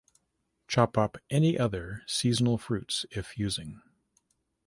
[0.67, 3.83] Chop up any other seasonal fruits if using.